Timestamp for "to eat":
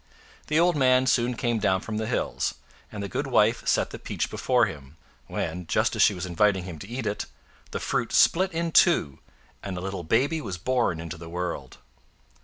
6.79-7.05